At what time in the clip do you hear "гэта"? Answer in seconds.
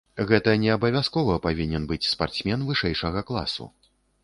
0.29-0.53